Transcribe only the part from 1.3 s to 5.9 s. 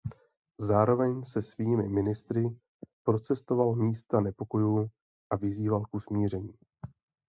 svými ministry procestoval místa nepokojů a vyzýval